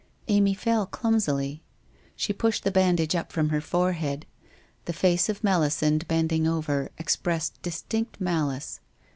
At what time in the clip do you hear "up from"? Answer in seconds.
3.15-3.49